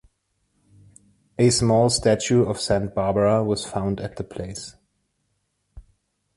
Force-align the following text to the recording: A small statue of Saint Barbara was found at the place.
A 1.37 1.51
small 1.51 1.91
statue 1.91 2.41
of 2.43 2.59
Saint 2.59 2.95
Barbara 2.95 3.43
was 3.43 3.67
found 3.67 3.99
at 4.01 4.15
the 4.15 4.23
place. 4.23 4.75